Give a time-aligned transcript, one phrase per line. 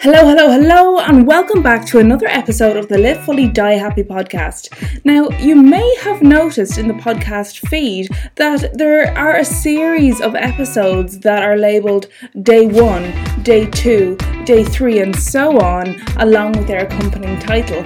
[0.00, 4.04] Hello, hello, hello, and welcome back to another episode of the Live Fully Die Happy
[4.04, 4.70] podcast.
[5.04, 10.36] Now, you may have noticed in the podcast feed that there are a series of
[10.36, 12.06] episodes that are labeled
[12.42, 17.84] day one, day two, day three, and so on, along with their accompanying title.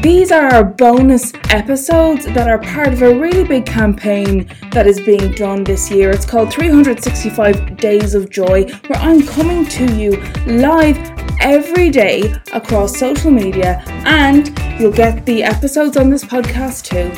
[0.00, 4.98] These are our bonus episodes that are part of a really big campaign that is
[5.00, 6.10] being done this year.
[6.10, 10.12] It's called 365 Days of Joy, where I'm coming to you
[10.46, 10.96] live
[11.40, 17.10] every day across social media, and you'll get the episodes on this podcast too,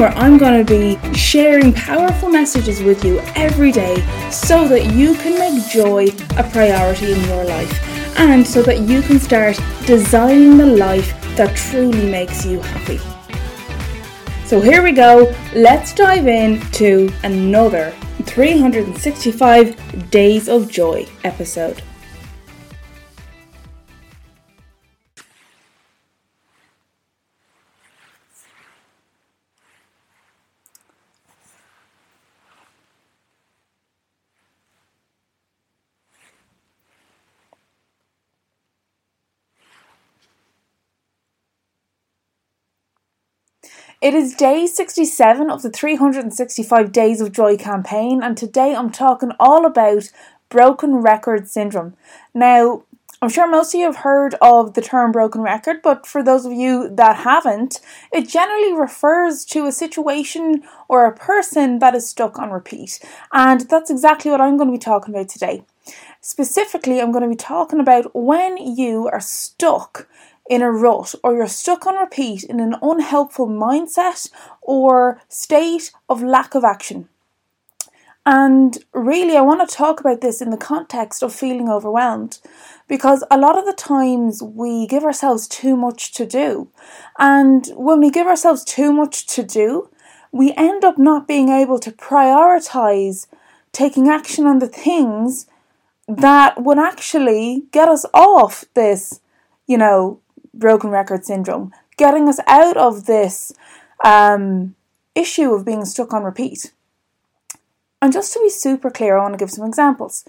[0.00, 3.96] where I'm going to be sharing powerful messages with you every day
[4.30, 9.02] so that you can make joy a priority in your life and so that you
[9.02, 12.98] can start designing the life that truly makes you happy.
[14.46, 21.82] So here we go, let's dive into another 365 Days of Joy episode.
[44.06, 49.32] It is day 67 of the 365 Days of Joy campaign, and today I'm talking
[49.40, 50.12] all about
[50.48, 51.96] broken record syndrome.
[52.32, 52.84] Now,
[53.20, 56.46] I'm sure most of you have heard of the term broken record, but for those
[56.46, 57.80] of you that haven't,
[58.12, 63.00] it generally refers to a situation or a person that is stuck on repeat.
[63.32, 65.64] And that's exactly what I'm going to be talking about today.
[66.20, 70.06] Specifically, I'm going to be talking about when you are stuck
[70.48, 74.30] in a rut or you're stuck on repeat in an unhelpful mindset
[74.62, 77.08] or state of lack of action.
[78.24, 82.40] And really, I want to talk about this in the context of feeling overwhelmed
[82.88, 86.68] because a lot of the times we give ourselves too much to do.
[87.18, 89.90] And when we give ourselves too much to do,
[90.32, 93.28] we end up not being able to prioritize
[93.70, 95.46] taking action on the things
[96.08, 99.20] that would actually get us off this,
[99.68, 100.20] you know,
[100.58, 103.52] broken record syndrome, getting us out of this
[104.04, 104.74] um,
[105.14, 106.72] issue of being stuck on repeat.
[108.02, 110.24] And just to be super clear, I want to give some examples.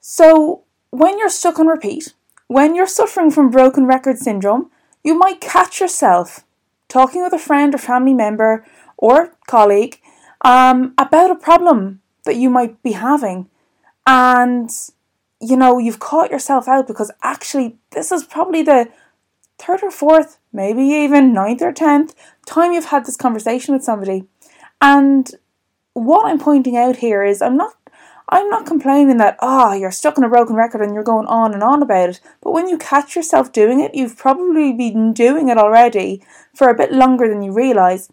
[0.00, 2.14] So, when you're stuck on repeat,
[2.46, 4.70] when you're suffering from broken record syndrome,
[5.04, 6.44] you might catch yourself
[6.88, 8.64] talking with a friend or family member
[8.96, 10.00] or colleague
[10.44, 13.48] um, about a problem that you might be having.
[14.06, 14.70] And,
[15.40, 18.88] you know, you've caught yourself out because actually, this is probably the
[19.58, 22.14] third or fourth, maybe even ninth or tenth
[22.46, 24.24] time you've had this conversation with somebody.
[24.80, 25.30] And
[25.92, 27.74] what I'm pointing out here is I'm not
[28.30, 31.26] I'm not complaining that ah oh, you're stuck in a broken record and you're going
[31.26, 32.20] on and on about it.
[32.40, 36.22] But when you catch yourself doing it, you've probably been doing it already
[36.54, 38.10] for a bit longer than you realize.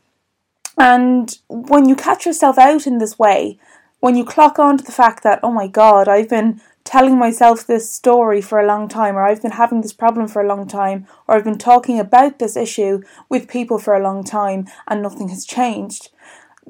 [0.77, 3.57] And when you catch yourself out in this way,
[3.99, 7.65] when you clock on to the fact that oh my god, I've been telling myself
[7.65, 10.67] this story for a long time, or I've been having this problem for a long
[10.67, 15.01] time, or I've been talking about this issue with people for a long time and
[15.01, 16.09] nothing has changed.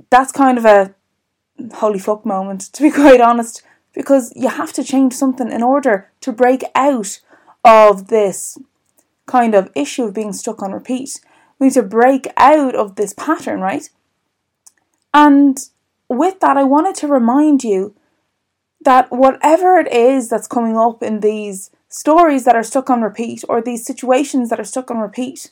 [0.09, 0.95] That's kind of a
[1.75, 3.61] holy fuck moment, to be quite honest,
[3.93, 7.19] because you have to change something in order to break out
[7.63, 8.57] of this
[9.25, 11.19] kind of issue of being stuck on repeat.
[11.59, 13.89] We need to break out of this pattern, right?
[15.13, 15.57] And
[16.07, 17.95] with that, I wanted to remind you
[18.85, 23.43] that whatever it is that's coming up in these stories that are stuck on repeat
[23.49, 25.51] or these situations that are stuck on repeat,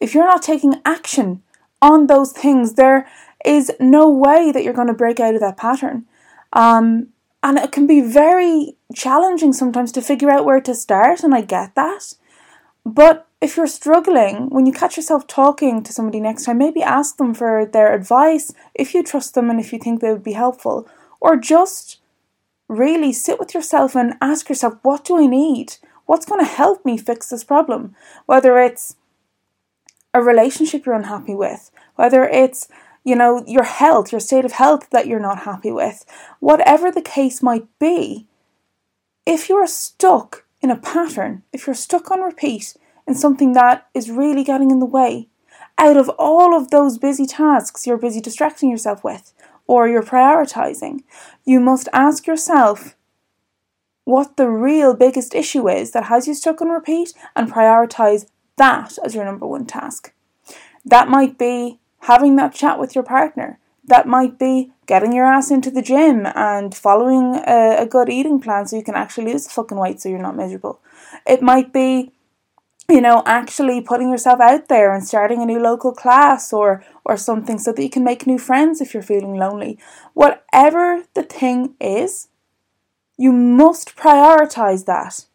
[0.00, 1.42] if you're not taking action
[1.82, 3.06] on those things, there
[3.44, 6.06] is no way that you're going to break out of that pattern.
[6.52, 7.08] Um,
[7.42, 11.40] and it can be very challenging sometimes to figure out where to start, and I
[11.40, 12.14] get that.
[12.84, 17.16] But if you're struggling, when you catch yourself talking to somebody next time, maybe ask
[17.16, 20.32] them for their advice if you trust them and if you think they would be
[20.32, 20.86] helpful,
[21.20, 21.99] or just
[22.70, 25.74] really sit with yourself and ask yourself, what do I need?
[26.06, 27.94] What's going to help me fix this problem?
[28.26, 28.96] Whether it's
[30.14, 32.68] a relationship you're unhappy with, whether it's
[33.04, 36.04] you know, your health, your state of health that you're not happy with,
[36.38, 38.26] whatever the case might be,
[39.26, 42.76] if you're stuck in a pattern, if you're stuck on repeat
[43.06, 45.28] in something that is really getting in the way,
[45.78, 49.32] out of all of those busy tasks you're busy distracting yourself with,
[49.70, 50.96] or you're prioritizing,
[51.44, 52.96] you must ask yourself
[54.04, 58.26] what the real biggest issue is that has you stuck on repeat and prioritize
[58.56, 60.12] that as your number one task.
[60.84, 61.78] That might be
[62.10, 63.50] having that chat with your partner.
[63.90, 68.40] that might be getting your ass into the gym and following a, a good eating
[68.40, 70.80] plan so you can actually lose the fucking weight so you're not miserable.
[71.26, 72.12] It might be
[72.90, 77.16] you know actually putting yourself out there and starting a new local class or or
[77.16, 79.78] something so that you can make new friends if you're feeling lonely.
[80.14, 82.28] Whatever the thing is
[83.16, 85.26] you must prioritize that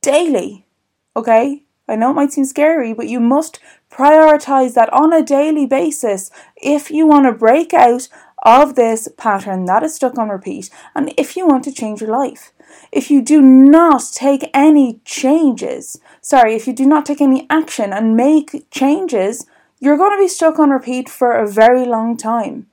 [0.00, 0.66] daily
[1.14, 1.62] okay?
[1.88, 3.60] I know it might seem scary but you must
[3.90, 6.30] prioritize that on a daily basis.
[6.56, 8.08] If you want to break out
[8.42, 12.10] of this pattern that is stuck on repeat and if you want to change your
[12.10, 12.52] life
[12.90, 17.92] if you do not take any changes, sorry, if you do not take any action
[17.92, 19.46] and make changes,
[19.80, 22.66] you're going to be stuck on repeat for a very long time.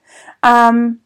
[0.43, 0.99] Um,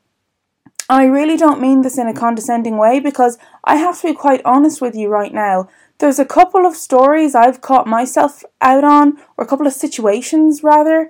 [0.90, 4.42] I really don't mean this in a condescending way because I have to be quite
[4.44, 5.70] honest with you right now.
[6.00, 10.64] There's a couple of stories I've caught myself out on, or a couple of situations
[10.64, 11.10] rather,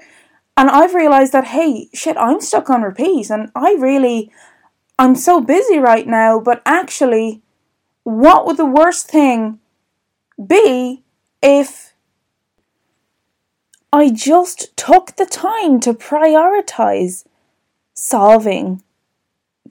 [0.56, 4.32] and I've realized that, hey, shit, I'm stuck on repeat, and I really,
[5.00, 7.42] I'm so busy right now, but actually,
[8.04, 9.60] what would the worst thing
[10.46, 11.04] be
[11.42, 11.94] if
[13.92, 17.26] I just took the time to prioritize
[17.94, 18.84] solving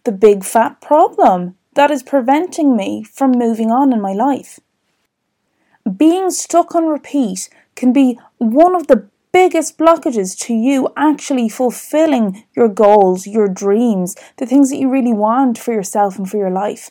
[0.05, 4.59] the big fat problem that is preventing me from moving on in my life?
[5.97, 12.45] Being stuck on repeat can be one of the biggest blockages to you actually fulfilling
[12.55, 16.51] your goals, your dreams, the things that you really want for yourself and for your
[16.51, 16.91] life.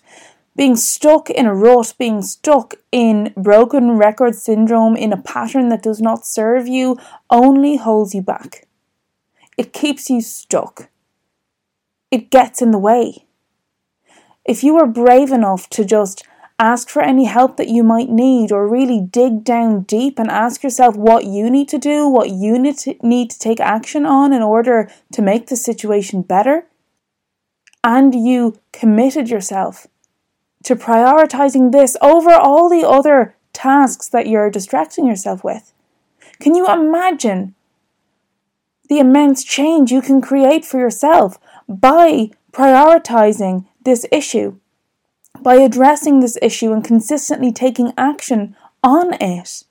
[0.55, 5.83] Being stuck in a rut, being stuck in broken record syndrome, in a pattern that
[5.83, 6.97] does not serve you,
[7.29, 8.67] only holds you back.
[9.57, 10.89] It keeps you stuck.
[12.09, 13.25] It gets in the way.
[14.43, 16.25] If you are brave enough to just
[16.61, 20.61] ask for any help that you might need, or really dig down deep and ask
[20.61, 24.31] yourself what you need to do, what you need to, need to take action on
[24.31, 26.67] in order to make the situation better,
[27.83, 29.87] and you committed yourself
[30.63, 35.73] to prioritizing this over all the other tasks that you're distracting yourself with.
[36.39, 37.55] Can you imagine
[38.87, 44.57] the immense change you can create for yourself by prioritizing this issue,
[45.41, 49.63] by addressing this issue and consistently taking action on it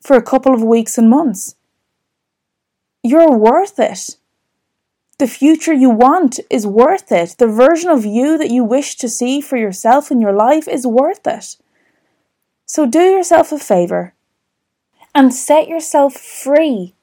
[0.00, 1.56] for a couple of weeks and months?
[3.02, 4.16] You're worth it.
[5.18, 7.36] The future you want is worth it.
[7.38, 10.86] The version of you that you wish to see for yourself in your life is
[10.86, 11.56] worth it.
[12.66, 14.14] So do yourself a favour
[15.14, 16.94] and set yourself free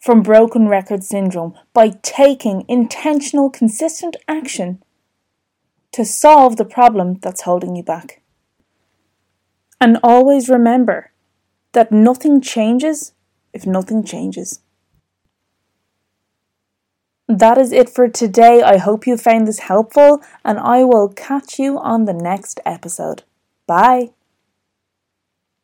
[0.00, 4.82] from broken record syndrome by taking intentional, consistent action
[5.92, 8.22] to solve the problem that's holding you back.
[9.80, 11.12] And always remember
[11.72, 13.12] that nothing changes
[13.52, 14.60] if nothing changes.
[17.28, 18.62] That is it for today.
[18.62, 23.24] I hope you found this helpful, and I will catch you on the next episode.
[23.66, 24.10] Bye.